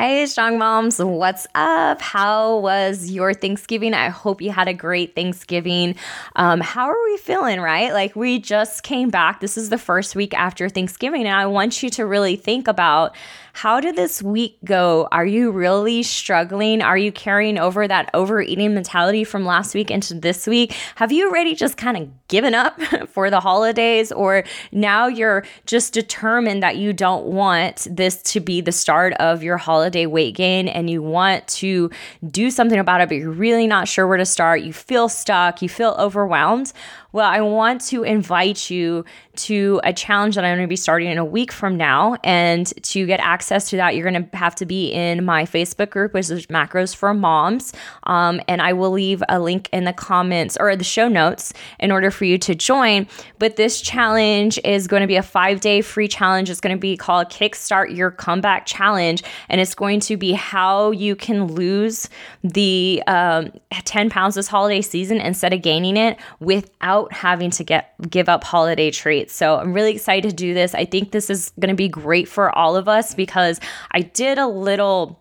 [0.00, 2.00] Hey, strong moms, what's up?
[2.00, 3.92] How was your Thanksgiving?
[3.92, 5.94] I hope you had a great Thanksgiving.
[6.36, 7.92] Um, how are we feeling, right?
[7.92, 9.40] Like, we just came back.
[9.40, 13.14] This is the first week after Thanksgiving, and I want you to really think about
[13.52, 15.08] how did this week go?
[15.12, 16.82] Are you really struggling?
[16.82, 20.74] Are you carrying over that overeating mentality from last week into this week?
[20.96, 24.12] Have you already just kind of given up for the holidays?
[24.12, 29.42] Or now you're just determined that you don't want this to be the start of
[29.42, 31.90] your holiday weight gain and you want to
[32.28, 34.62] do something about it, but you're really not sure where to start?
[34.62, 36.72] You feel stuck, you feel overwhelmed.
[37.12, 39.04] Well, I want to invite you
[39.36, 42.16] to a challenge that I'm going to be starting in a week from now.
[42.22, 45.90] And to get access to that, you're going to have to be in my Facebook
[45.90, 47.72] group, which is Macros for Moms.
[48.04, 51.90] Um, and I will leave a link in the comments or the show notes in
[51.90, 53.08] order for you to join.
[53.38, 56.50] But this challenge is going to be a five day free challenge.
[56.50, 59.22] It's going to be called Kickstart Your Comeback Challenge.
[59.48, 62.08] And it's going to be how you can lose
[62.44, 67.64] the um, 10 pounds this holiday season instead of gaining it without without having to
[67.64, 69.34] get give up holiday treats.
[69.34, 70.74] So I'm really excited to do this.
[70.74, 73.60] I think this is going to be great for all of us because
[73.92, 75.18] I did a little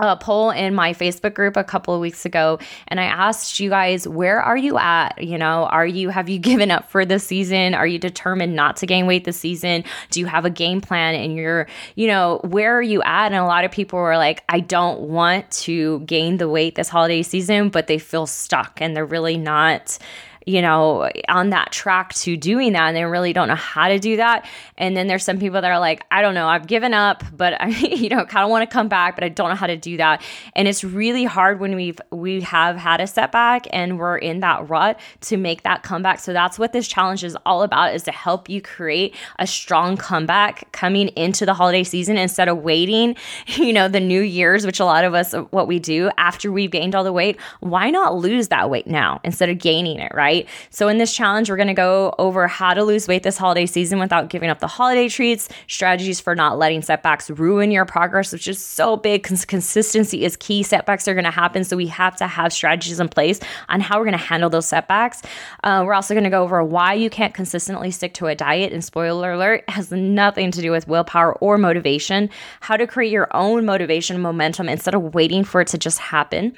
[0.00, 3.68] a poll in my Facebook group a couple of weeks ago and I asked you
[3.68, 7.18] guys where are you at you know are you have you given up for the
[7.18, 10.80] season are you determined not to gain weight this season do you have a game
[10.80, 11.66] plan and you're
[11.96, 15.00] you know where are you at and a lot of people were like I don't
[15.00, 19.36] want to gain the weight this holiday season but they feel stuck and they're really
[19.36, 19.98] not
[20.48, 23.98] you know, on that track to doing that and they really don't know how to
[23.98, 24.46] do that.
[24.78, 27.60] And then there's some people that are like, I don't know, I've given up, but
[27.60, 29.76] I, you know, kind of want to come back, but I don't know how to
[29.76, 30.22] do that.
[30.56, 34.66] And it's really hard when we've we have had a setback and we're in that
[34.70, 36.18] rut to make that comeback.
[36.18, 39.98] So that's what this challenge is all about is to help you create a strong
[39.98, 43.16] comeback coming into the holiday season instead of waiting,
[43.48, 46.70] you know, the new year's, which a lot of us what we do after we've
[46.70, 47.38] gained all the weight.
[47.60, 50.37] Why not lose that weight now instead of gaining it, right?
[50.38, 50.48] Right?
[50.70, 53.98] So, in this challenge, we're gonna go over how to lose weight this holiday season
[53.98, 58.48] without giving up the holiday treats, strategies for not letting setbacks ruin your progress, which
[58.48, 60.62] is so big consistency is key.
[60.62, 61.64] Setbacks are gonna happen.
[61.64, 65.22] So, we have to have strategies in place on how we're gonna handle those setbacks.
[65.64, 68.72] Uh, we're also gonna go over why you can't consistently stick to a diet.
[68.72, 73.28] And spoiler alert, has nothing to do with willpower or motivation, how to create your
[73.34, 76.54] own motivation momentum instead of waiting for it to just happen.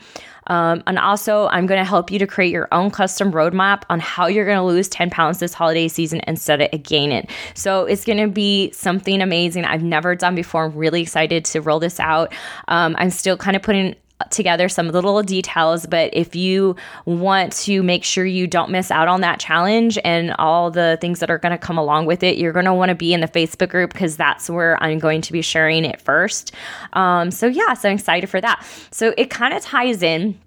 [0.46, 4.00] Um, and also, I'm going to help you to create your own custom roadmap on
[4.00, 7.30] how you're going to lose 10 pounds this holiday season instead of gain it.
[7.54, 10.64] So it's going to be something amazing I've never done before.
[10.64, 12.32] I'm really excited to roll this out.
[12.68, 13.94] Um, I'm still kind of putting
[14.30, 15.86] together some of the little details.
[15.86, 20.32] But if you want to make sure you don't miss out on that challenge and
[20.38, 22.90] all the things that are going to come along with it, you're going to want
[22.90, 26.00] to be in the Facebook group because that's where I'm going to be sharing it
[26.00, 26.52] first.
[26.92, 28.64] Um, so, yeah, so I'm excited for that.
[28.90, 30.38] So, it kind of ties in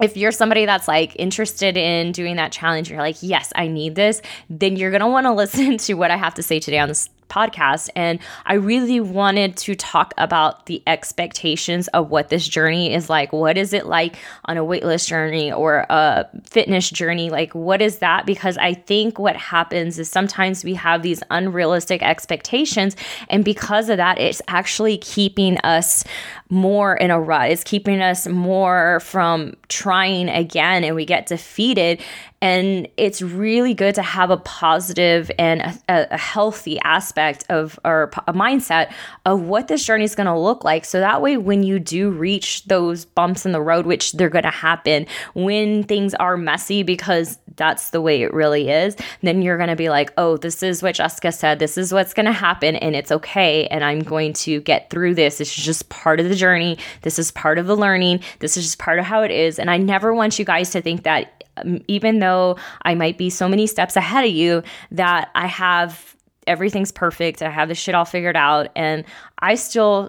[0.00, 3.94] if you're somebody that's like interested in doing that challenge, you're like, yes, I need
[3.94, 7.08] this, then you're gonna wanna listen to what I have to say today on this
[7.32, 7.88] podcast.
[7.96, 13.32] And I really wanted to talk about the expectations of what this journey is like.
[13.32, 17.30] What is it like on a weight loss journey or a fitness journey?
[17.30, 18.26] Like, what is that?
[18.26, 22.96] Because I think what happens is sometimes we have these unrealistic expectations.
[23.30, 26.04] And because of that, it's actually keeping us
[26.50, 27.50] more in a rut.
[27.50, 32.02] It's keeping us more from trying again and we get defeated.
[32.42, 38.08] And it's really good to have a positive and a, a healthy aspect of a
[38.32, 38.92] mindset
[39.24, 40.84] of what this journey is going to look like.
[40.84, 44.42] So that way, when you do reach those bumps in the road, which they're going
[44.42, 49.56] to happen, when things are messy, because that's the way it really is, then you're
[49.56, 51.60] going to be like, oh, this is what Jessica said.
[51.60, 52.74] This is what's going to happen.
[52.76, 53.68] And it's okay.
[53.68, 55.40] And I'm going to get through this.
[55.40, 56.78] It's just part of the journey.
[57.02, 58.20] This is part of the learning.
[58.40, 59.60] This is just part of how it is.
[59.60, 63.30] And I never want you guys to think that Um, even though I might be
[63.30, 66.16] so many steps ahead of you, that I have
[66.46, 67.42] everything's perfect.
[67.42, 68.70] I have this shit all figured out.
[68.74, 69.04] And
[69.42, 70.08] I still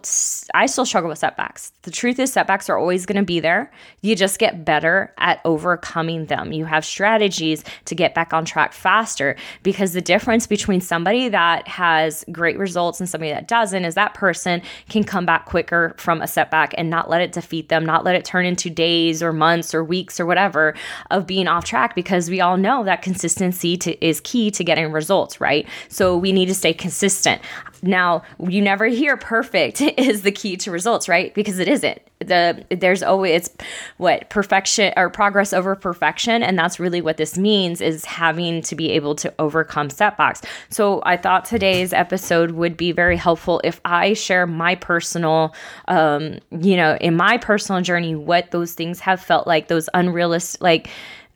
[0.53, 1.71] I still struggle with setbacks.
[1.81, 3.71] The truth is setbacks are always going to be there.
[4.01, 6.51] You just get better at overcoming them.
[6.51, 11.68] You have strategies to get back on track faster because the difference between somebody that
[11.68, 16.21] has great results and somebody that doesn't is that person can come back quicker from
[16.21, 19.33] a setback and not let it defeat them, not let it turn into days or
[19.33, 20.75] months or weeks or whatever
[21.09, 24.91] of being off track because we all know that consistency to, is key to getting
[24.91, 25.68] results, right?
[25.89, 27.41] So we need to stay consistent.
[27.81, 31.33] Now, you never hear perfect is the key to results, right?
[31.33, 31.99] Because it isn't.
[32.19, 33.49] The there's always it's
[33.97, 38.75] what perfection or progress over perfection and that's really what this means is having to
[38.75, 40.41] be able to overcome setbacks.
[40.69, 45.53] So I thought today's episode would be very helpful if I share my personal
[45.87, 50.61] um you know, in my personal journey what those things have felt like those unrealistic
[50.61, 50.89] like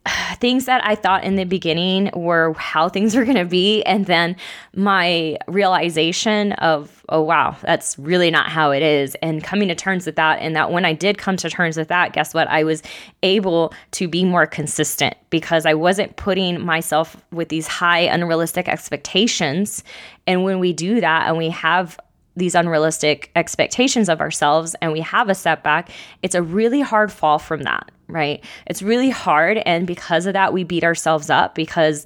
[0.40, 3.84] things that I thought in the beginning were how things were going to be.
[3.84, 4.36] And then
[4.76, 9.16] my realization of, oh, wow, that's really not how it is.
[9.22, 10.40] And coming to terms with that.
[10.40, 12.48] And that when I did come to terms with that, guess what?
[12.48, 12.84] I was
[13.24, 19.84] able to be more consistent because I wasn't putting myself with these high, unrealistic expectations.
[20.26, 22.00] And when we do that and we have
[22.38, 25.90] these unrealistic expectations of ourselves and we have a setback,
[26.22, 28.44] it's a really hard fall from that right?
[28.66, 29.58] It's really hard.
[29.58, 32.06] And because of that, we beat ourselves up because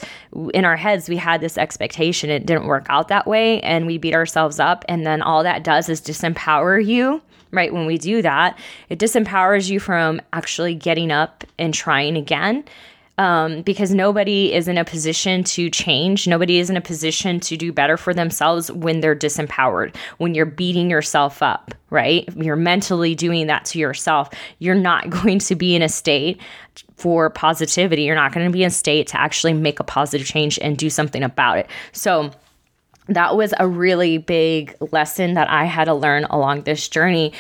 [0.54, 2.30] in our heads, we had this expectation.
[2.30, 3.62] It didn't work out that way.
[3.62, 4.84] And we beat ourselves up.
[4.90, 7.72] And then all that does is disempower you, right?
[7.72, 8.58] When we do that,
[8.90, 12.64] it disempowers you from actually getting up and trying again
[13.22, 16.28] um, because nobody is in a position to change.
[16.28, 20.48] Nobody is in a position to do better for themselves when they're disempowered, when you're
[20.48, 22.28] beating yourself up, right?
[22.36, 24.32] You're mentally doing that to yourself.
[24.58, 26.42] You're not going to be in a state
[26.96, 28.02] for positivity.
[28.04, 30.76] You're not going to be in a state to actually make a positive change and
[30.76, 31.68] do something about it.
[31.92, 32.32] So,
[33.08, 37.34] that was a really big lesson that I had to learn along this journey.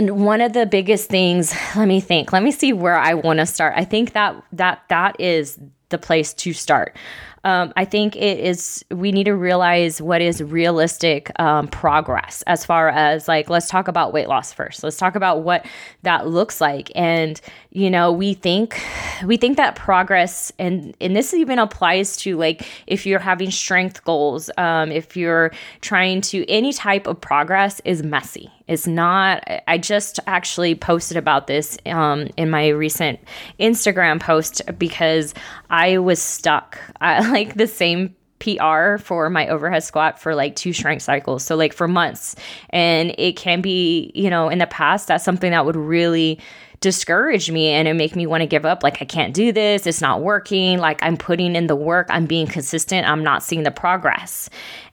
[0.00, 3.38] And one of the biggest things, let me think, let me see where I want
[3.38, 3.74] to start.
[3.76, 5.58] I think that that that is
[5.90, 6.96] the place to start.
[7.44, 12.64] Um, I think it is, we need to realize what is realistic um, progress as
[12.64, 14.84] far as like, let's talk about weight loss first.
[14.84, 15.66] Let's talk about what
[16.02, 16.92] that looks like.
[16.94, 17.40] And,
[17.72, 18.82] you know, we think,
[19.24, 24.02] we think that progress, and, and this even applies to like if you're having strength
[24.02, 28.50] goals, um, if you're trying to, any type of progress is messy.
[28.66, 33.20] It's not, I just actually posted about this um, in my recent
[33.60, 35.32] Instagram post because
[35.68, 36.78] I was stuck.
[37.00, 41.44] I, like the same PR for my overhead squat for like two strength cycles.
[41.44, 42.34] So, like for months.
[42.70, 46.40] And it can be, you know, in the past, that's something that would really
[46.80, 49.86] discourage me and it make me want to give up like I can't do this
[49.86, 53.64] it's not working like I'm putting in the work I'm being consistent I'm not seeing
[53.64, 54.48] the progress.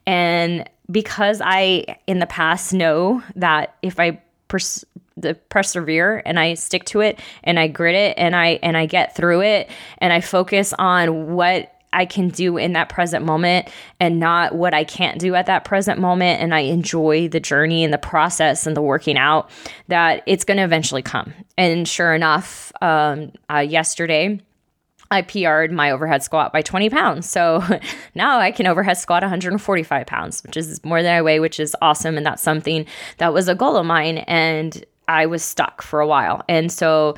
[0.05, 4.85] And because I in the past know that if I pers-
[5.15, 8.85] the persevere and I stick to it and I grit it and I and I
[8.85, 13.69] get through it and I focus on what I can do in that present moment
[13.99, 16.41] and not what I can't do at that present moment.
[16.41, 19.49] And I enjoy the journey and the process and the working out
[19.87, 21.33] that it's going to eventually come.
[21.57, 24.39] And sure enough, um, uh, yesterday,
[25.09, 27.29] I PR'd my overhead squat by 20 pounds.
[27.29, 27.63] So
[28.15, 31.75] now I can overhead squat 145 pounds, which is more than I weigh, which is
[31.81, 32.17] awesome.
[32.17, 32.85] And that's something
[33.17, 34.19] that was a goal of mine.
[34.19, 36.43] And I was stuck for a while.
[36.49, 37.15] And so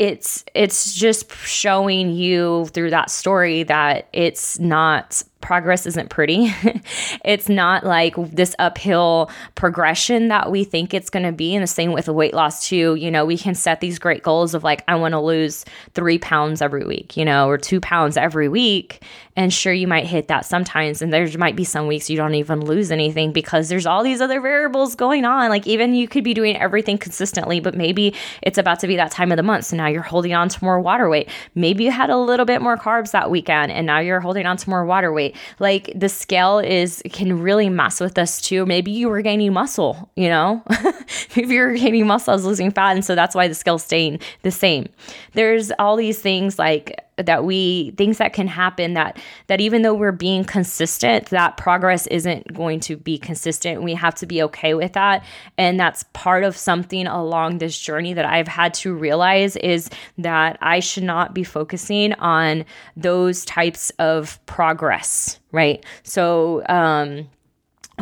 [0.00, 6.52] it's it's just showing you through that story that it's not progress isn't pretty.
[7.24, 11.54] it's not like this uphill progression that we think it's going to be.
[11.54, 12.94] And the same with weight loss, too.
[12.94, 16.18] You know, we can set these great goals of like, I want to lose three
[16.18, 19.02] pounds every week, you know, or two pounds every week.
[19.36, 21.00] And sure, you might hit that sometimes.
[21.00, 24.20] And there might be some weeks you don't even lose anything because there's all these
[24.20, 25.48] other variables going on.
[25.48, 29.10] Like, even you could be doing everything consistently, but maybe it's about to be that
[29.10, 29.66] time of the month.
[29.66, 31.28] So now you're holding on to more water weight.
[31.54, 34.56] Maybe you had a little bit more carbs that weekend and now you're holding on
[34.58, 38.66] to more water weight like the scale is can really mess with us too.
[38.66, 40.62] Maybe you were gaining muscle, you know?
[41.36, 44.20] Maybe you're gaining muscle, I was losing fat, and so that's why the scale's staying
[44.42, 44.88] the same.
[45.34, 49.94] There's all these things like that we things that can happen that that even though
[49.94, 53.82] we're being consistent that progress isn't going to be consistent.
[53.82, 55.24] We have to be okay with that.
[55.58, 60.58] And that's part of something along this journey that I've had to realize is that
[60.60, 62.64] I should not be focusing on
[62.96, 65.84] those types of progress right?
[66.02, 67.28] So um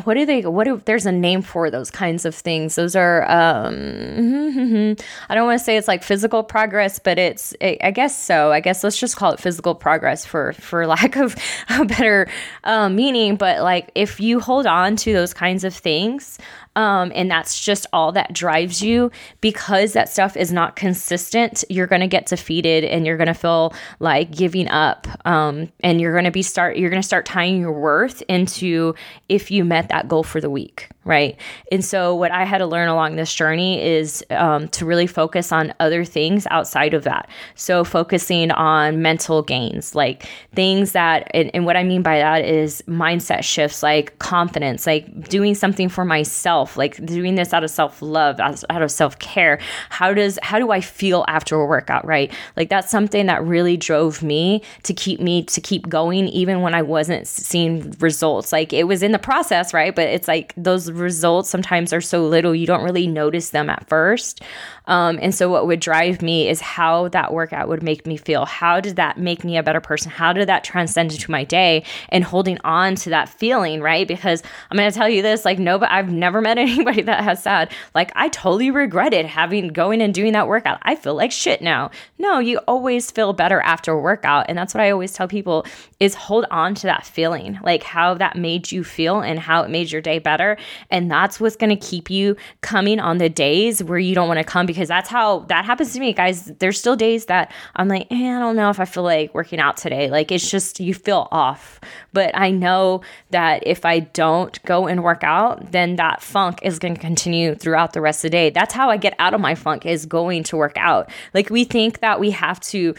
[0.04, 2.74] what do they what if there's a name for those kinds of things.
[2.74, 4.96] Those are um
[5.28, 8.52] i don't want to say it's like physical progress but it's i guess so.
[8.52, 11.36] I guess let's just call it physical progress for for lack of
[11.68, 12.28] a better
[12.64, 13.36] um, meaning.
[13.36, 16.38] But like if you hold on to those kinds of things
[16.78, 19.10] um, and that's just all that drives you.
[19.40, 23.34] Because that stuff is not consistent you're going to get defeated and you're going to
[23.34, 25.08] feel like giving up.
[25.26, 28.94] Um, and you're going to be start you're going to start tying your worth into
[29.28, 31.36] if you met that goal for the week right?
[31.72, 35.50] And so what i had to learn along this journey is um, to really focus
[35.50, 37.28] on other things outside of that.
[37.54, 42.44] So focusing on mental gains like things that and, and what i mean by that
[42.44, 47.70] is mindset shifts like confidence like doing something for myself like doing this out of
[47.70, 49.58] self-love out of self-care.
[49.88, 52.32] How does how do i feel after a workout right?
[52.56, 56.74] Like that's something that really drove me to keep me to keep going even when
[56.74, 58.52] i wasn't seeing results.
[58.52, 59.94] Like it was in the process right?
[59.94, 63.88] But it's like those results sometimes are so little you don't really notice them at
[63.88, 64.42] first.
[64.86, 68.46] Um, and so what would drive me is how that workout would make me feel.
[68.46, 70.10] How did that make me a better person?
[70.10, 74.08] How did that transcend into my day and holding on to that feeling right?
[74.08, 77.22] Because i'm going to tell you this like no but i've never met anybody that
[77.22, 80.78] has said like i totally regretted having going and doing that workout.
[80.82, 81.90] I feel like shit now.
[82.18, 84.46] No you always feel better after a workout.
[84.48, 85.66] And that's what i always tell people
[86.00, 89.70] is hold on to that feeling like how that made you feel and how it
[89.70, 90.56] made your day better
[90.90, 94.38] and that's what's going to keep you coming on the days where you don't want
[94.38, 96.46] to come because that's how that happens to me guys.
[96.58, 99.58] There's still days that i'm like eh, i don't know if i feel like working
[99.58, 100.10] out today.
[100.10, 101.80] Like it's just you feel off.
[102.12, 106.78] But i know that if i don't go and work out then that funk is
[106.78, 108.50] going to continue throughout the rest of the day.
[108.50, 111.10] That's how i get out of my funk is going to work out.
[111.34, 112.94] Like we think that we have to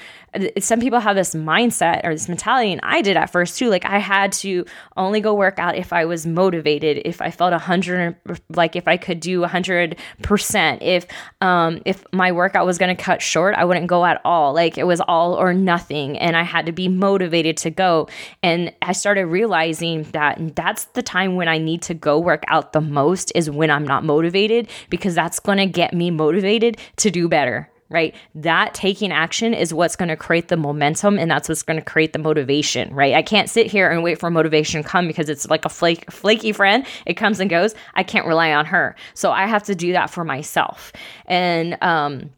[0.60, 3.70] some people have this mindset or this mentality and i did at first too.
[3.70, 4.66] Like i had to
[4.96, 8.88] only go work out if i was motivated if i felt a hundred like if
[8.88, 11.06] i could do hundred percent if
[11.42, 14.54] um if my workout was going to cut short i wouldn't go at all.
[14.54, 18.08] Like it was all or nothing and i had to be motivated to go.
[18.44, 22.74] And i started realizing that that's the time when i need to go work out
[22.74, 27.10] the most is when i'm not motivated because that's going to get me motivated to
[27.12, 28.16] do better right?
[28.36, 31.86] That taking action is what's going to create the momentum and that's what's going to
[31.86, 33.16] create the motivation, right?
[33.16, 36.10] I can't sit here and wait for motivation to come because it's like a flake,
[36.12, 36.86] flaky friend.
[37.06, 37.74] It comes and goes.
[37.96, 38.96] I can't rely on her.
[39.14, 40.94] So I have to do that for myself.
[41.26, 42.30] And um,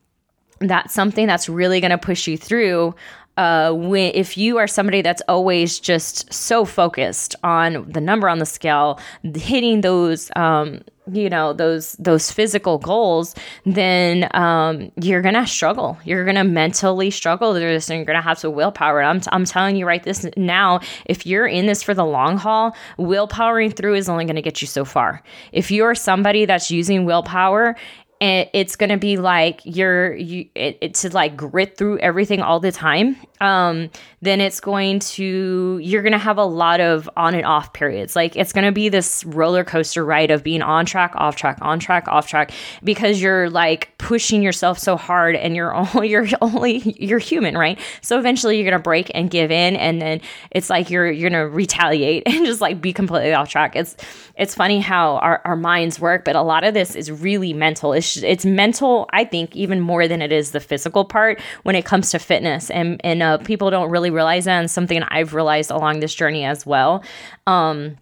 [0.59, 2.95] that's something that's really going to push you through
[3.41, 8.37] uh, when if you are somebody that's always just so focused on the number on
[8.37, 8.99] the scale,
[9.33, 10.81] hitting those um,
[11.11, 13.33] you know those those physical goals
[13.65, 15.97] then um, you're gonna struggle.
[16.05, 17.53] You're gonna mentally struggle.
[17.53, 19.01] Through this and you're gonna have to willpower.
[19.01, 22.37] I'm, t- I'm telling you right this now if you're in this for the long
[22.37, 25.23] haul willpowering through is only gonna get you so far.
[25.51, 27.75] If you're somebody that's using willpower
[28.21, 32.59] it's going to be like you're you it, it, to like grit through everything all
[32.59, 33.17] the time.
[33.39, 33.89] Um
[34.21, 38.15] then it's going to you're going to have a lot of on and off periods.
[38.15, 41.57] Like it's going to be this roller coaster ride of being on track off track
[41.61, 42.51] on track off track
[42.83, 47.79] because you're like pushing yourself so hard and you're only you're only you're human right?
[48.01, 51.29] So eventually you're going to break and give in and then it's like you're you're
[51.29, 53.75] going to retaliate and just like be completely off track.
[53.75, 53.95] It's
[54.37, 57.93] it's funny how our, our minds work but a lot of this is really mental.
[57.93, 61.85] It's it's mental i think even more than it is the physical part when it
[61.85, 62.69] comes to fitness.
[62.69, 66.43] And and uh, people don't really realize that and something i've realized along this journey
[66.43, 67.03] as well
[67.47, 67.97] um,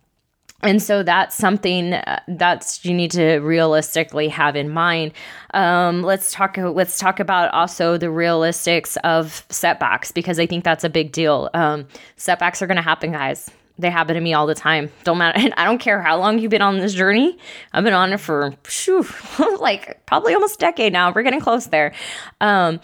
[0.62, 5.14] and so that's something uh, that's you need to realistically have in mind
[5.54, 10.84] um, let's talk let's talk about also the realistics of setbacks because i think that's
[10.84, 13.50] a big deal um, setbacks are going to happen guys
[13.80, 14.92] they happen to me all the time.
[15.06, 15.40] Don't matter.
[15.58, 17.38] I don't care how long you've been on this journey.
[17.74, 19.08] I've been on it for whew,
[19.60, 21.12] like probably almost a decade now.
[21.12, 21.94] We're getting close there.
[22.42, 22.82] Um,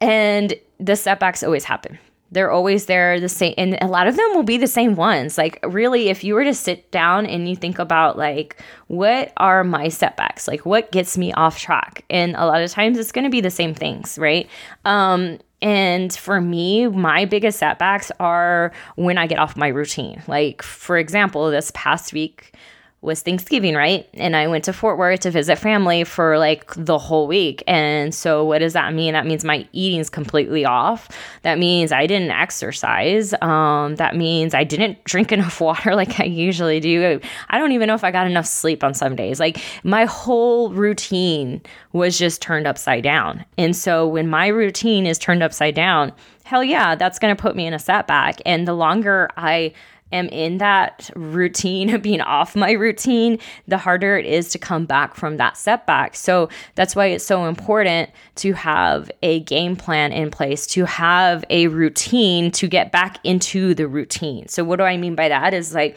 [0.00, 1.98] and the setbacks always happen.
[2.32, 5.36] They're always there, the same, and a lot of them will be the same ones.
[5.36, 9.64] Like, really, if you were to sit down and you think about, like, what are
[9.64, 10.46] my setbacks?
[10.46, 12.04] Like, what gets me off track?
[12.08, 14.48] And a lot of times it's going to be the same things, right?
[14.84, 20.22] Um, and for me, my biggest setbacks are when I get off my routine.
[20.26, 22.54] Like, for example, this past week,
[23.02, 24.06] was Thanksgiving, right?
[24.12, 27.62] And I went to Fort Worth to visit family for like the whole week.
[27.66, 29.14] And so, what does that mean?
[29.14, 31.08] That means my eating's completely off.
[31.40, 33.32] That means I didn't exercise.
[33.40, 37.20] Um, that means I didn't drink enough water like I usually do.
[37.48, 39.40] I don't even know if I got enough sleep on some days.
[39.40, 41.62] Like, my whole routine
[41.94, 43.46] was just turned upside down.
[43.56, 46.12] And so, when my routine is turned upside down,
[46.44, 48.42] hell yeah, that's going to put me in a setback.
[48.44, 49.72] And the longer I
[50.12, 53.38] am in that routine of being off my routine,
[53.68, 56.16] the harder it is to come back from that setback.
[56.16, 61.44] So that's why it's so important to have a game plan in place, to have
[61.50, 64.48] a routine to get back into the routine.
[64.48, 65.54] So, what do I mean by that?
[65.54, 65.96] Is like,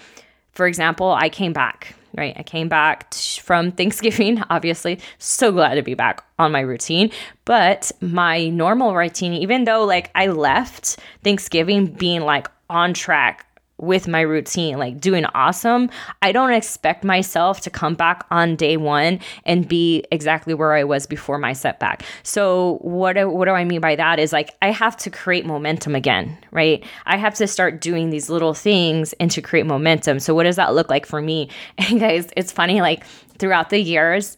[0.51, 2.34] for example, I came back right?
[2.38, 5.00] I came back from Thanksgiving, obviously.
[5.17, 7.12] So glad to be back on my routine.
[7.46, 13.46] But my normal routine, even though like I left Thanksgiving being like on track,
[13.84, 15.90] with my routine, like doing awesome,
[16.22, 20.84] I don't expect myself to come back on day one and be exactly where I
[20.84, 22.04] was before my setback.
[22.24, 25.46] So what do, what do I mean by that is like I have to create
[25.46, 26.84] momentum again, right?
[27.06, 30.20] I have to start doing these little things and to create momentum.
[30.20, 31.50] So what does that look like for me?
[31.94, 33.04] And guys, it's funny like
[33.38, 34.38] throughout the years,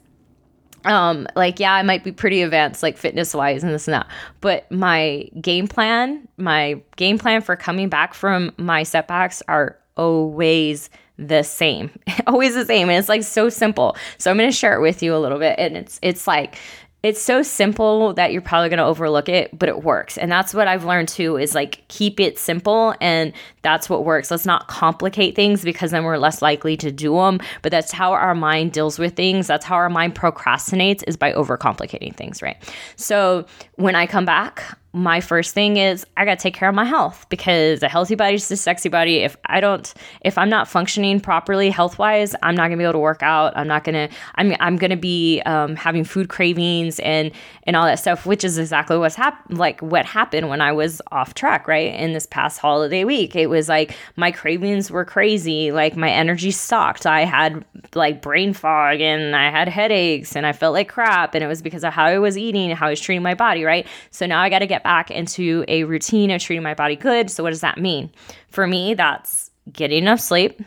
[0.86, 4.08] um like yeah i might be pretty advanced like fitness wise and this and that
[4.42, 10.89] but my game plan my game plan for coming back from my setbacks are always
[11.18, 11.89] the same
[12.27, 13.96] always the same and it's like so simple.
[14.18, 16.58] So i'm going to share it with you a little bit and it's it's like
[17.06, 20.18] it's so simple that you're probably going to overlook it, but it works.
[20.18, 23.32] And that's what I've learned too is like keep it simple and
[23.62, 24.32] that's what works.
[24.32, 27.42] Let's not complicate things because then we're less likely to do them.
[27.62, 29.46] But that's how our mind deals with things.
[29.46, 32.58] That's how our mind procrastinates is by overcomplicating things, right?
[32.96, 33.46] So
[33.76, 36.86] when I come back, my first thing is I got to take care of my
[36.86, 39.18] health because a healthy body is a sexy body.
[39.18, 42.94] If I don't, if I'm not functioning properly health wise, I'm not gonna be able
[42.94, 43.58] to work out.
[43.58, 47.32] I'm not gonna, I'm, I'm gonna be um, having food cravings and
[47.64, 49.58] and all that stuff, which is exactly what's happened.
[49.58, 51.94] Like what happened when I was off track, right?
[51.94, 55.74] In this past holiday week, it was like my cravings were crazy.
[55.74, 57.06] Like my energy sucked.
[57.06, 61.36] I had like brain fog and I had headaches and I felt like crap.
[61.36, 63.34] And it was because of how I was eating and how I was treating my
[63.34, 63.86] body, right?
[64.12, 67.32] So now I got to get back into a routine of treating my body good.
[67.32, 68.12] So, what does that mean?
[68.50, 70.62] For me, that's getting enough sleep,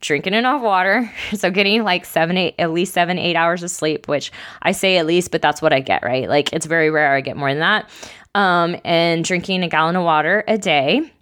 [0.00, 1.08] drinking enough water.
[1.36, 4.32] So, getting like seven, eight, at least seven, eight hours of sleep, which
[4.62, 6.28] I say at least, but that's what I get, right?
[6.28, 7.88] Like, it's very rare I get more than that.
[8.34, 11.12] Um, and drinking a gallon of water a day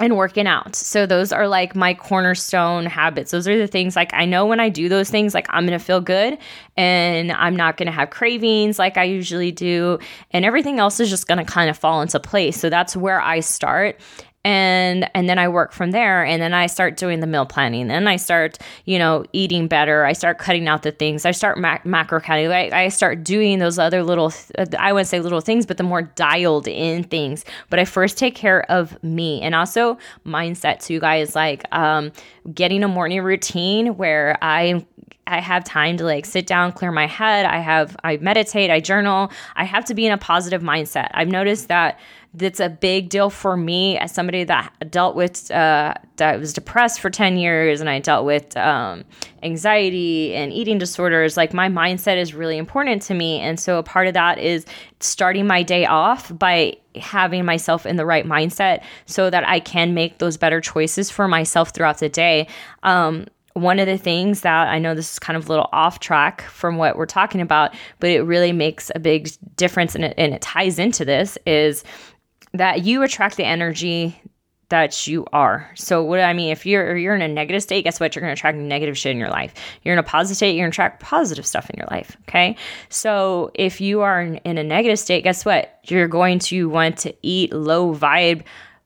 [0.00, 0.76] and working out.
[0.76, 3.32] So those are like my cornerstone habits.
[3.32, 5.78] Those are the things like I know when I do those things like I'm going
[5.78, 6.38] to feel good
[6.76, 9.98] and I'm not going to have cravings like I usually do
[10.30, 12.58] and everything else is just going to kind of fall into place.
[12.60, 14.00] So that's where I start
[14.44, 17.90] and and then I work from there and then I start doing the meal planning
[17.90, 21.58] and I start you know eating better I start cutting out the things I start
[21.58, 24.32] mac- macro counting I, I start doing those other little
[24.78, 28.36] I wouldn't say little things but the more dialed in things but I first take
[28.36, 32.12] care of me and also mindset too guys like um,
[32.54, 34.86] getting a morning routine where I
[35.28, 37.44] I have time to like sit down, clear my head.
[37.44, 39.30] I have I meditate, I journal.
[39.56, 41.10] I have to be in a positive mindset.
[41.12, 42.00] I've noticed that
[42.34, 47.00] that's a big deal for me as somebody that dealt with uh, that was depressed
[47.00, 49.04] for 10 years and i dealt with um,
[49.42, 53.38] anxiety and eating disorders like my mindset is really important to me.
[53.40, 54.64] And so a part of that is
[55.00, 59.94] starting my day off by having myself in the right mindset so that i can
[59.94, 62.48] make those better choices for myself throughout the day.
[62.82, 65.98] Um, one of the things that I know this is kind of a little off
[65.98, 70.14] track from what we're talking about, but it really makes a big difference and it,
[70.16, 71.82] and it ties into this is
[72.54, 74.20] that you attract the energy
[74.68, 75.70] that you are.
[75.74, 78.14] So what I mean, if you're you're in a negative state, guess what?
[78.14, 79.54] You're going to attract negative shit in your life.
[79.82, 82.16] You're in a positive state, you're going to attract positive stuff in your life.
[82.28, 82.56] Okay.
[82.90, 85.80] So if you are in a negative state, guess what?
[85.84, 88.42] You're going to want to eat low vibe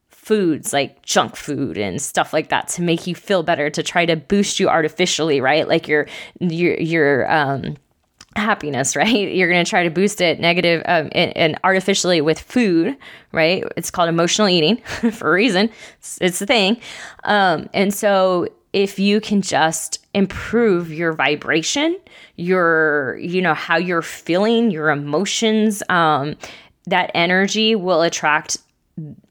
[0.08, 4.06] foods like junk food and stuff like that to make you feel better to try
[4.06, 5.66] to boost you artificially, right?
[5.66, 6.06] Like your
[6.38, 7.76] your your um
[8.36, 9.32] happiness, right?
[9.32, 12.96] You're going to try to boost it negative um, and, and, artificially with food,
[13.32, 13.64] right?
[13.76, 14.76] It's called emotional eating
[15.12, 15.70] for a reason.
[15.98, 16.80] It's, it's the thing.
[17.24, 21.98] Um, and so if you can just improve your vibration,
[22.36, 26.36] your, you know, how you're feeling, your emotions, um,
[26.86, 28.56] that energy will attract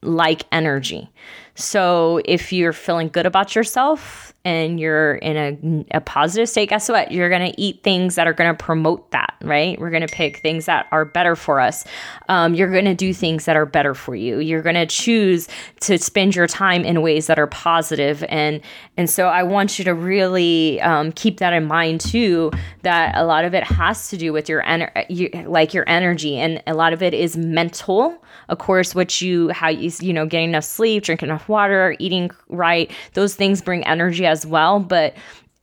[0.02, 1.10] like energy.
[1.56, 6.90] So if you're feeling good about yourself, and you're in a, a positive state, guess
[6.90, 7.12] what?
[7.12, 9.80] You're going to eat things that are going to promote that, right?
[9.80, 11.86] We're going to pick things that are better for us.
[12.28, 14.40] Um, you're going to do things that are better for you.
[14.40, 15.48] You're going to choose
[15.82, 18.24] to spend your time in ways that are positive.
[18.30, 18.62] And,
[18.98, 22.52] and so I want you to really um, keep that in mind too,
[22.82, 26.64] that a lot of it has to do with your, ener- like your energy and
[26.66, 28.18] a lot of it is mental
[28.50, 32.30] of course what you how you you know getting enough sleep drinking enough water eating
[32.50, 35.14] right those things bring energy as well but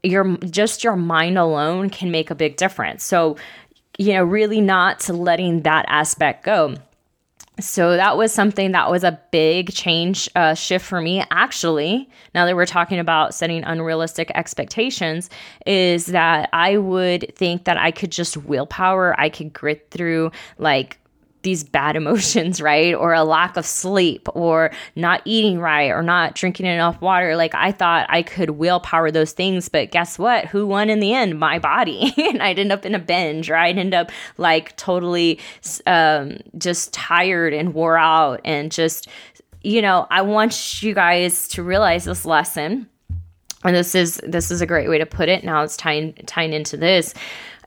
[0.03, 3.03] your just your mind alone can make a big difference.
[3.03, 3.37] So
[3.97, 6.75] you know really not letting that aspect go.
[7.59, 11.25] So that was something that was a big change uh, shift for me.
[11.29, 15.29] Actually now that we're talking about setting unrealistic expectations
[15.65, 20.98] is that i would think that i could just willpower i could grit through like
[21.41, 22.93] these bad emotions, right?
[22.93, 27.35] Or a lack of sleep or not eating right or not drinking enough water.
[27.35, 30.45] Like I thought I could willpower those things, but guess what?
[30.45, 31.39] Who won in the end?
[31.39, 32.13] My body.
[32.17, 35.39] and I'd end up in a binge or I'd end up like totally
[35.85, 39.07] um, just tired and wore out and just,
[39.61, 42.87] you know, I want you guys to realize this lesson.
[43.63, 45.43] And this is this is a great way to put it.
[45.43, 47.13] Now it's tying tying into this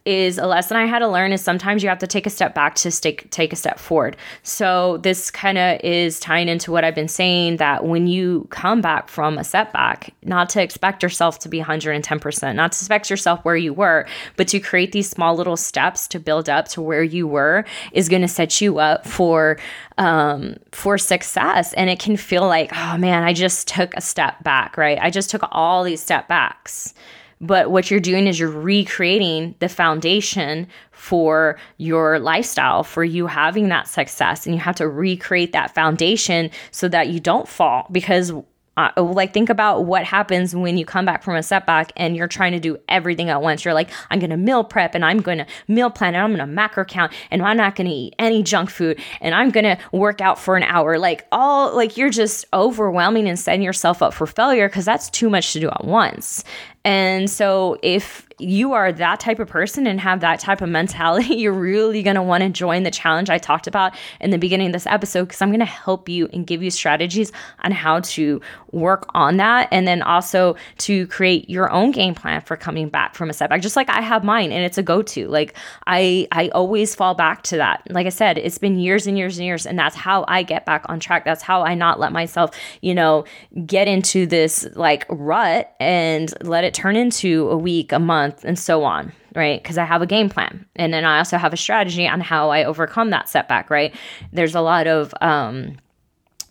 [0.05, 2.55] is a lesson I had to learn is sometimes you have to take a step
[2.55, 4.17] back to take take a step forward.
[4.43, 8.81] So this kind of is tying into what I've been saying that when you come
[8.81, 13.45] back from a setback, not to expect yourself to be 110%, not to expect yourself
[13.45, 17.03] where you were, but to create these small little steps to build up to where
[17.03, 19.59] you were is going to set you up for
[19.99, 21.73] um, for success.
[21.75, 24.99] And it can feel like, oh man, I just took a step back, right?
[25.01, 26.95] I just took all these step backs.
[27.43, 33.69] But what you're doing is you're recreating the foundation for your lifestyle, for you having
[33.69, 34.47] that success.
[34.47, 38.33] And you have to recreate that foundation so that you don't fall because
[38.77, 42.29] uh, like think about what happens when you come back from a setback and you're
[42.29, 43.65] trying to do everything at once.
[43.65, 46.85] You're like i'm gonna meal prep and i'm gonna meal plan and i'm gonna macro
[46.85, 50.57] count and i'm not gonna eat any junk food and i'm gonna work out for
[50.57, 50.99] an hour.
[50.99, 55.29] Like all like you're just overwhelming and setting yourself up for failure because that's too
[55.29, 56.45] much to do at once.
[56.85, 61.35] And so if you are that type of person and have that type of mentality,
[61.37, 64.69] you're really going to want to join the challenge I talked about in the beginning
[64.69, 68.01] of this episode because I'm going to help you and give you strategies on how
[68.01, 68.41] to
[68.73, 73.15] work on that and then also to create your own game plan for coming back
[73.15, 75.29] from a setback just like I have mine and it's a go-to.
[75.29, 75.55] Like
[75.87, 77.83] I I always fall back to that.
[77.91, 80.65] Like I said, it's been years and years and years and that's how I get
[80.65, 81.25] back on track.
[81.25, 83.25] That's how I not let myself, you know,
[83.67, 88.45] get into this like rut and let it turn into a week, a month month,
[88.45, 89.63] and so on, right?
[89.63, 90.67] Because I have a game plan.
[90.77, 93.95] And then I also have a strategy on how I overcome that setback, right?
[94.33, 95.77] There's a lot of, um,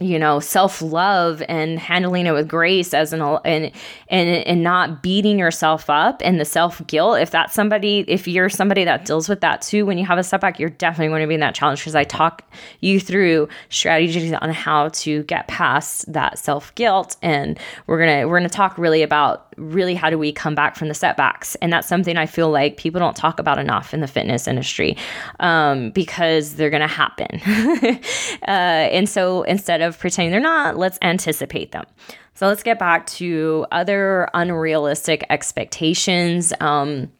[0.01, 3.71] you know self-love and handling it with grace as an and
[4.09, 7.19] and and not beating yourself up and the self-guilt.
[7.19, 10.23] If that's somebody if you're somebody that deals with that too when you have a
[10.23, 12.43] setback you're definitely going to be in that challenge because i talk
[12.79, 18.49] you through strategies on how to get past that self-guilt and we're gonna we're gonna
[18.49, 22.17] talk really about really how do we come back from the setbacks and that's something
[22.17, 24.97] i feel like people don't talk about enough in the fitness industry
[25.39, 27.39] um, because they're gonna happen.
[28.47, 31.85] Uh, and so instead of of pretending they're not, let's anticipate them.
[32.33, 36.53] So let's get back to other unrealistic expectations.
[36.59, 37.11] Um,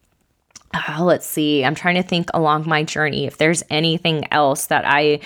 [0.74, 1.64] uh, let's see.
[1.66, 5.20] I'm trying to think along my journey if there's anything else that I.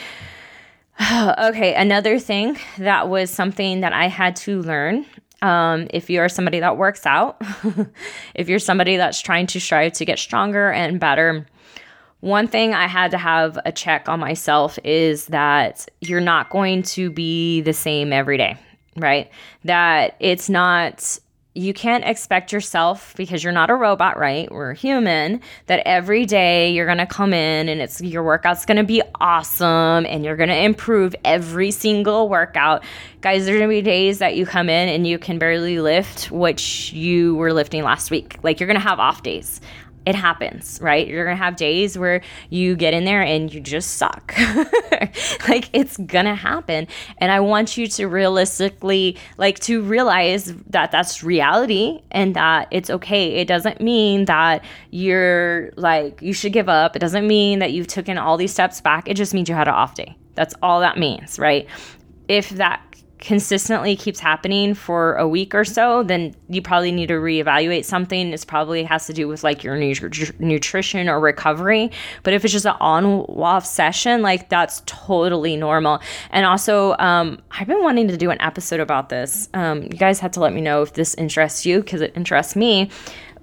[1.49, 5.05] okay, another thing that was something that I had to learn.
[5.41, 7.41] Um, if you're somebody that works out,
[8.35, 11.45] if you're somebody that's trying to strive to get stronger and better,
[12.25, 16.81] one thing I had to have a check on myself is that you're not going
[16.81, 18.57] to be the same every day,
[18.97, 19.29] right?
[19.63, 21.19] That it's not
[21.57, 24.51] you can't expect yourself because you're not a robot, right?
[24.51, 28.75] We're human that every day you're going to come in and it's your workout's going
[28.75, 32.83] to be awesome and you're going to improve every single workout.
[33.21, 36.29] Guys, there's going to be days that you come in and you can barely lift
[36.29, 38.37] what you were lifting last week.
[38.43, 39.61] Like you're going to have off days
[40.05, 41.07] it happens, right?
[41.07, 44.33] You're gonna have days where you get in there and you just suck.
[45.49, 46.87] like it's gonna happen.
[47.17, 52.89] And I want you to realistically, like, to realize that that's reality and that it's
[52.89, 53.35] okay.
[53.35, 56.95] It doesn't mean that you're like, you should give up.
[56.95, 59.07] It doesn't mean that you've taken all these steps back.
[59.07, 60.15] It just means you had an off day.
[60.35, 61.67] That's all that means, right?
[62.27, 62.81] If that
[63.19, 68.33] consistently keeps happening for a week or so, then you probably need to reevaluate something.
[68.33, 71.91] It probably has to do with like your nutrition or recovery.
[72.23, 76.01] But if it's just an on off session, like that's totally normal.
[76.31, 79.49] And also, um, I've been wanting to do an episode about this.
[79.53, 82.55] Um, you guys have to let me know if this interests you because it interests
[82.55, 82.89] me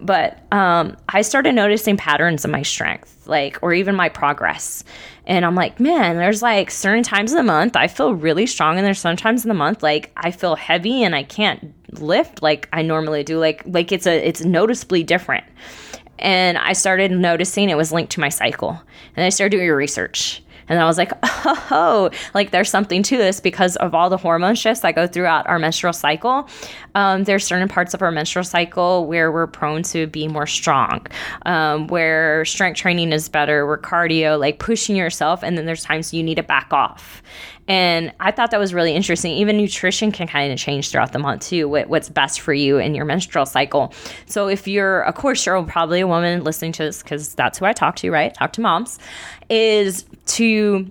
[0.02, 4.84] but um, I started noticing patterns in my strength, like, or even my progress.
[5.26, 8.76] And I'm like, man, there's like certain times in the month I feel really strong,
[8.76, 12.68] and there's sometimes in the month like I feel heavy and I can't lift like
[12.72, 13.38] I normally do.
[13.38, 15.44] Like, like it's a it's noticeably different.
[16.18, 18.80] And I started noticing it was linked to my cycle,
[19.16, 20.42] and I started doing research.
[20.68, 21.12] And I was like,
[21.70, 25.46] oh, like there's something to this because of all the hormone shifts that go throughout
[25.48, 26.48] our menstrual cycle.
[26.94, 31.06] Um, there's certain parts of our menstrual cycle where we're prone to be more strong,
[31.46, 36.12] um, where strength training is better, where cardio, like pushing yourself, and then there's times
[36.12, 37.22] you need to back off.
[37.68, 39.32] And I thought that was really interesting.
[39.32, 42.78] Even nutrition can kind of change throughout the month too, what, what's best for you
[42.78, 43.94] in your menstrual cycle.
[44.26, 47.64] So if you're, of course, you're probably a woman listening to this because that's who
[47.64, 48.34] I talk to, right?
[48.34, 48.98] Talk to moms,
[49.48, 50.90] is to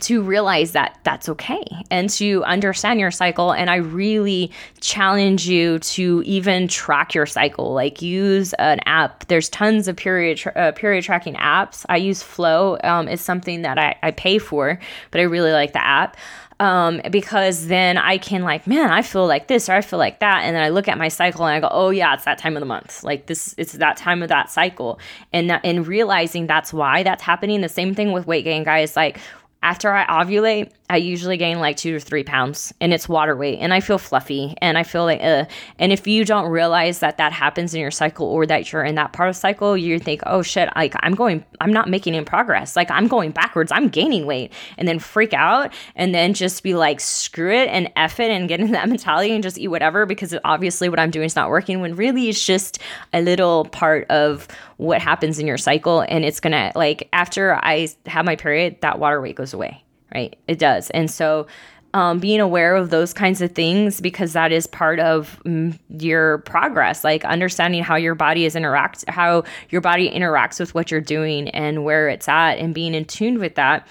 [0.00, 3.52] to realize that that's okay and to understand your cycle.
[3.52, 7.72] And i really challenge you to even track your cycle.
[7.72, 9.26] Like use an app.
[9.26, 11.84] There's tons of period tra- uh, period tracking apps.
[11.88, 14.78] I use Flo um, it's something that I, I pay for
[15.10, 16.16] but i really like the app.
[16.60, 20.20] Um, because then I can like, man, I feel like this or I feel like
[20.20, 22.38] that, and then I look at my cycle and I go, oh yeah, it's that
[22.38, 23.02] time of the month.
[23.02, 25.00] Like this, it's that time of that cycle,
[25.32, 27.60] and and realizing that's why that's happening.
[27.60, 28.94] The same thing with weight gain, guys.
[28.94, 29.18] Like
[29.64, 33.58] after I ovulate, I usually gain like two to three pounds and it's water weight
[33.58, 35.46] and I feel fluffy and I feel like, uh,
[35.78, 38.94] and if you don't realize that that happens in your cycle or that you're in
[38.96, 42.26] that part of cycle, you think, oh shit, like I'm going, I'm not making any
[42.26, 42.76] progress.
[42.76, 43.72] Like I'm going backwards.
[43.72, 47.90] I'm gaining weight and then freak out and then just be like, screw it and
[47.96, 51.10] F it and get into that mentality and just eat whatever because obviously what I'm
[51.10, 52.78] doing is not working when really it's just
[53.14, 57.88] a little part of what happens in your cycle and it's gonna like after I
[58.04, 60.36] have my period, that water weight goes away right?
[60.46, 60.90] It does.
[60.90, 61.46] And so
[61.92, 66.38] um, being aware of those kinds of things because that is part of mm, your
[66.38, 71.00] progress like understanding how your body is interact how your body interacts with what you're
[71.00, 73.86] doing and where it's at and being in tune with that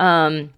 [0.00, 0.50] um,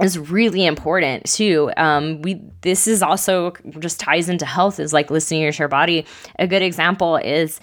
[0.00, 1.70] is really important too.
[1.76, 6.06] Um, we this is also just ties into health is like listening to your body.
[6.38, 7.60] A good example is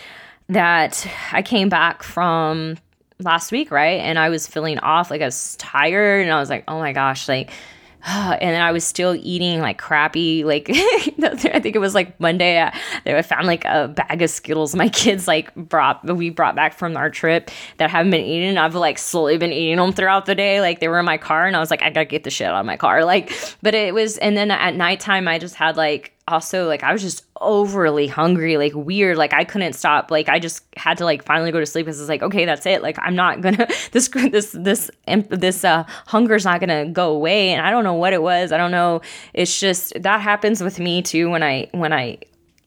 [0.49, 2.77] that I came back from
[3.19, 3.99] last week, right?
[3.99, 6.93] And I was feeling off, like I was tired, and I was like, oh my
[6.93, 7.51] gosh, like,
[8.07, 12.59] and then I was still eating like crappy, like I think it was like Monday.
[12.59, 12.71] Uh,
[13.05, 16.77] I, I found like a bag of Skittles my kids like brought we brought back
[16.77, 18.57] from our trip that haven't been eaten.
[18.57, 20.61] I've like slowly been eating them throughout the day.
[20.61, 22.47] Like they were in my car, and I was like, I gotta get the shit
[22.47, 22.97] out of my car.
[23.07, 26.91] Like, but it was, and then at nighttime, I just had like also like I
[26.93, 29.17] was just overly hungry, like weird.
[29.17, 30.11] Like I couldn't stop.
[30.11, 32.65] Like I just had to like finally go to sleep because it's like, okay, that's
[32.65, 32.81] it.
[32.81, 37.49] Like I'm not gonna this this this this uh hunger's not gonna go away.
[37.49, 38.51] And I don't know what it was.
[38.51, 39.01] I don't know.
[39.33, 42.19] It's just that happens with me too when I when I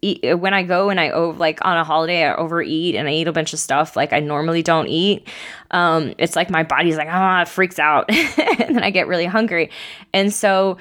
[0.02, 3.12] eat when I go and I over like on a holiday I overeat and I
[3.12, 5.28] eat a bunch of stuff like I normally don't eat.
[5.70, 9.06] Um, it's like my body's like ah, oh, it freaks out, and then I get
[9.06, 9.70] really hungry,
[10.12, 10.78] and so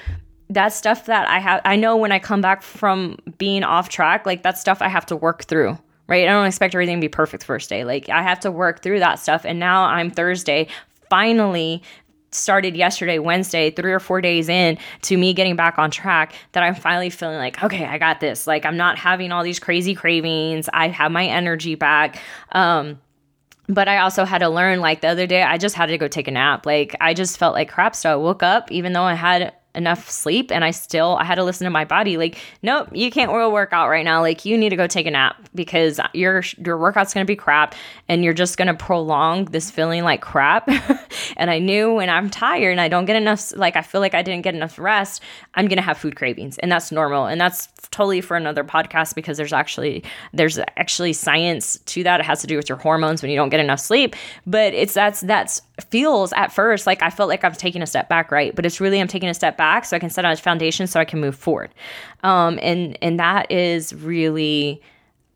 [0.50, 4.26] that's stuff that I have I know when I come back from being off track,
[4.26, 5.78] like that's stuff I have to work through.
[6.08, 6.28] Right?
[6.28, 7.84] I don't expect everything to be perfect first day.
[7.84, 9.46] Like I have to work through that stuff.
[9.46, 10.68] And now I'm Thursday,
[11.08, 11.84] finally
[12.32, 16.64] started yesterday, Wednesday, three or four days in to me getting back on track, that
[16.64, 18.48] I'm finally feeling like, okay, I got this.
[18.48, 20.70] Like I'm not having all these crazy cravings.
[20.74, 22.20] I have my energy back.
[22.52, 23.00] Um,
[23.68, 26.08] but I also had to learn like the other day, I just had to go
[26.08, 26.66] take a nap.
[26.66, 27.96] Like I just felt like crap.
[27.96, 31.36] So I woke up, even though I had enough sleep and I still I had
[31.36, 34.22] to listen to my body like nope you can't oil workout right now.
[34.22, 37.36] Like you need to go take a nap because your your workout's going to be
[37.36, 37.76] crap
[38.08, 40.70] and you're just going to prolong this feeling like crap.
[41.38, 44.14] And I knew when I'm tired and I don't get enough like I feel like
[44.14, 45.22] I didn't get enough rest
[45.56, 49.16] I'm going to have food cravings and that's normal and that's totally for another podcast
[49.16, 52.20] because there's actually there's actually science to that.
[52.20, 54.16] It has to do with your hormones when you don't get enough sleep
[54.46, 58.10] but it's that's that's feels at first like I felt like I'm taking a step
[58.10, 58.54] back right?
[58.56, 61.00] But it's really I'm taking a step back so I can set a foundation so
[61.00, 61.70] I can move forward.
[62.24, 64.82] Um, and and that is really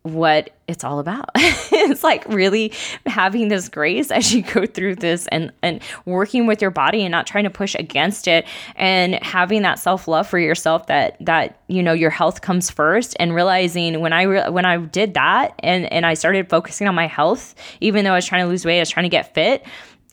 [0.04, 1.30] what it's all about.
[1.34, 2.72] it's like really
[3.06, 7.10] having this grace as you go through this and and working with your body and
[7.10, 11.82] not trying to push against it and having that self-love for yourself that that you
[11.82, 15.90] know your health comes first and realizing when I re- when I did that and
[15.90, 18.78] and I started focusing on my health even though I was trying to lose weight,
[18.78, 19.64] I was trying to get fit,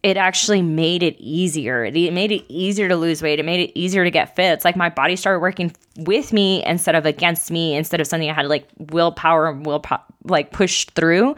[0.03, 1.85] it actually made it easier.
[1.85, 3.39] It made it easier to lose weight.
[3.39, 4.51] It made it easier to get fit.
[4.53, 8.29] It's like my body started working with me instead of against me, instead of something
[8.29, 9.83] I had to like willpower and will
[10.23, 11.35] like push through.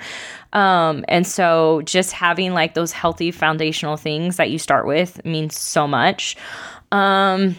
[0.53, 5.57] Um, and so just having like those healthy foundational things that you start with means
[5.57, 6.37] so much.
[6.93, 7.57] Um,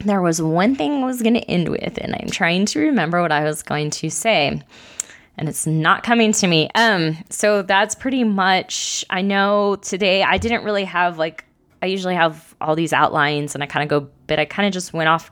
[0.00, 3.22] there was one thing I was going to end with, and I'm trying to remember
[3.22, 4.60] what I was going to say
[5.36, 6.70] and it's not coming to me.
[6.74, 9.04] Um, so that's pretty much.
[9.10, 11.44] I know today I didn't really have like
[11.84, 14.72] I usually have all these outlines, and I kind of go, but I kind of
[14.72, 15.30] just went off,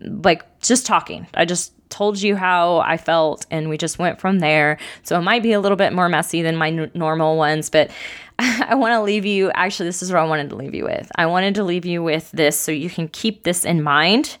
[0.00, 1.26] like just talking.
[1.34, 4.78] I just told you how I felt, and we just went from there.
[5.02, 7.90] So it might be a little bit more messy than my n- normal ones, but
[8.38, 9.50] I want to leave you.
[9.50, 11.12] Actually, this is what I wanted to leave you with.
[11.16, 14.38] I wanted to leave you with this so you can keep this in mind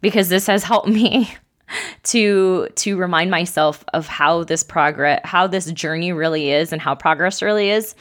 [0.00, 1.32] because this has helped me
[2.04, 6.94] to to remind myself of how this progress how this journey really is and how
[6.94, 7.94] progress really is.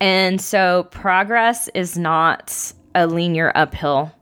[0.00, 4.12] And so progress is not a linear uphill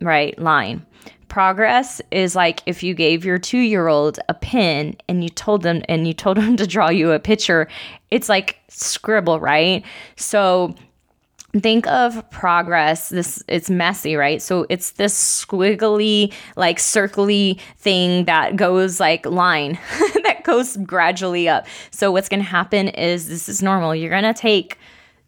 [0.00, 0.84] right line.
[1.28, 6.06] Progress is like if you gave your 2-year-old a pen and you told them and
[6.06, 7.68] you told them to draw you a picture
[8.10, 9.84] it's like scribble right?
[10.16, 10.74] So
[11.62, 14.40] think of progress this it's messy right?
[14.42, 19.78] So it's this squiggly like circly thing that goes like line
[20.24, 21.66] that goes gradually up.
[21.90, 23.94] So what's going to happen is this is normal.
[23.94, 24.78] You're going to take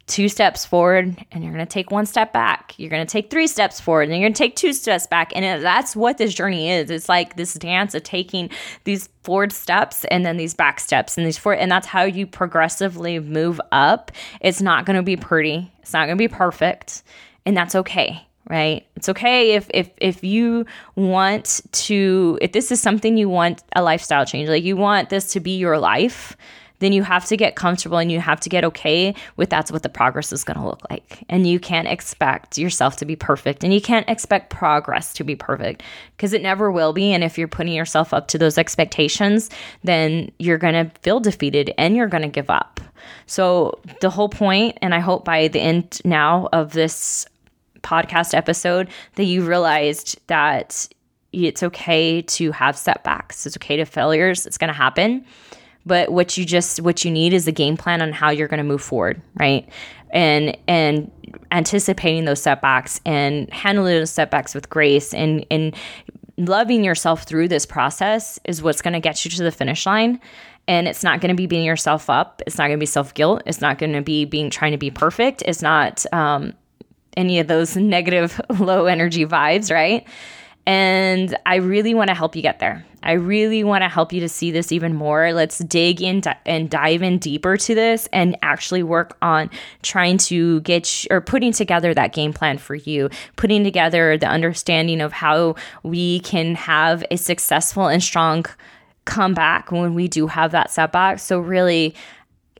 [0.09, 2.75] two steps forward and you're going to take one step back.
[2.79, 5.33] You're going to take three steps forward and you're going to take two steps back.
[5.37, 6.91] And that's what this journey is.
[6.91, 8.51] It's like this dance of taking
[8.85, 11.59] these forward steps and then these back steps and these forward.
[11.59, 14.11] And that's how you progressively move up.
[14.41, 17.03] It's not going to be pretty, it's not going to be perfect.
[17.47, 20.65] And that's okay right it's okay if if if you
[20.97, 25.33] want to if this is something you want a lifestyle change like you want this
[25.33, 26.35] to be your life
[26.79, 29.83] then you have to get comfortable and you have to get okay with that's what
[29.83, 31.25] the progress is going to look like.
[31.29, 35.35] And you can't expect yourself to be perfect and you can't expect progress to be
[35.35, 35.83] perfect
[36.17, 37.13] because it never will be.
[37.13, 39.51] And if you're putting yourself up to those expectations,
[39.85, 42.81] then you're going to feel defeated and you're going to give up.
[43.27, 47.27] So, the whole point, and I hope by the end now of this
[47.83, 50.89] podcast episode, that you realized that
[51.33, 55.25] it's okay to have setbacks, it's okay to failures, it's going to happen
[55.89, 58.59] but what you just what you need is a game plan on how you're going
[58.59, 59.69] to move forward right?
[60.11, 61.11] And and
[61.51, 65.75] anticipating those setbacks and handling those setbacks with grace and and
[66.37, 70.21] loving yourself through this process is what's going to get you to the finish line.
[70.69, 72.43] And it's not going to be beating yourself up.
[72.47, 73.43] It's not going to be self-guilt.
[73.47, 75.43] It's not going to be being trying to be perfect.
[75.47, 76.53] It's not um,
[77.17, 80.07] any of those negative low energy vibes right
[80.69, 82.85] and I really want to help you get there.
[83.03, 85.33] I really want to help you to see this even more.
[85.33, 89.49] Let's dig in and dive in deeper to this and actually work on
[89.81, 94.27] trying to get sh- or putting together that game plan for you, putting together the
[94.27, 95.55] understanding of how
[95.85, 98.45] we can have a successful and strong
[99.07, 101.19] comeback when we do have that setback.
[101.19, 101.95] So, really,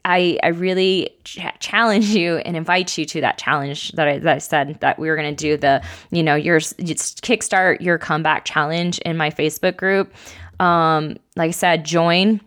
[0.05, 4.37] I, I really ch- challenge you and invite you to that challenge that I, that
[4.37, 8.45] I said that we were going to do the, you know, your kickstart your comeback
[8.45, 10.13] challenge in my Facebook group.
[10.61, 12.41] Um, like I said, join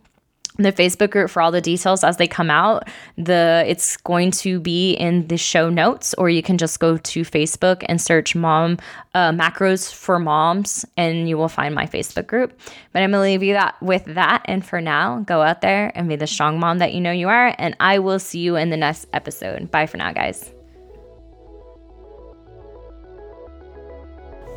[0.57, 2.87] the Facebook group for all the details as they come out.
[3.17, 7.21] The it's going to be in the show notes, or you can just go to
[7.21, 8.77] Facebook and search "mom
[9.13, 12.59] uh, macros for moms," and you will find my Facebook group.
[12.93, 16.09] But I'm gonna leave you that with that, and for now, go out there and
[16.09, 17.55] be the strong mom that you know you are.
[17.57, 19.71] And I will see you in the next episode.
[19.71, 20.51] Bye for now, guys.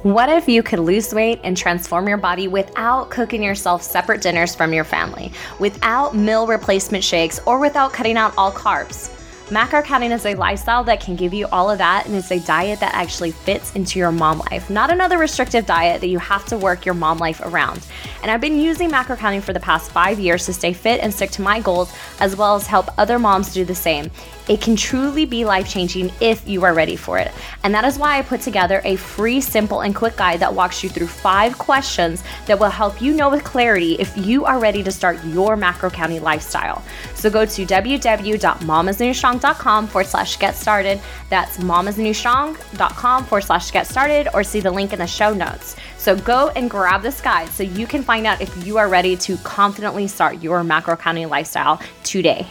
[0.05, 4.55] What if you could lose weight and transform your body without cooking yourself separate dinners
[4.55, 9.11] from your family, without meal replacement shakes, or without cutting out all carbs?
[9.51, 12.39] Macro counting is a lifestyle that can give you all of that, and it's a
[12.41, 16.45] diet that actually fits into your mom life, not another restrictive diet that you have
[16.47, 17.87] to work your mom life around.
[18.23, 21.15] And I've been using macro counting for the past five years to stay fit and
[21.15, 24.11] stick to my goals, as well as help other moms do the same.
[24.47, 27.33] It can truly be life changing if you are ready for it.
[27.63, 30.83] And that is why I put together a free, simple, and quick guide that walks
[30.83, 34.83] you through five questions that will help you know with clarity if you are ready
[34.83, 36.83] to start your macro counting lifestyle.
[37.15, 41.01] So go to www.mamasnewstrong.com forward slash get started.
[41.31, 45.77] That's mamasnewstrong.com forward slash get started, or see the link in the show notes.
[45.97, 49.17] So go and grab this guide so you can find out if you are ready
[49.17, 52.47] to confidently start your macro counting lifestyle today.